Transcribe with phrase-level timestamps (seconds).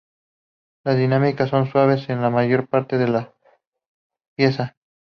[0.83, 3.35] Las dinámicas son suaves en la mayor parte de la
[4.35, 4.75] pieza.